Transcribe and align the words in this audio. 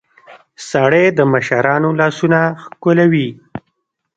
سړى 0.69 1.05
د 1.17 1.19
مشرانو 1.33 1.89
لاسونه 1.99 2.39
ښکلوي. 2.63 3.29